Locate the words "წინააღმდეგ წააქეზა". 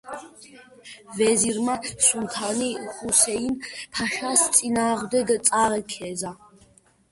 4.59-6.37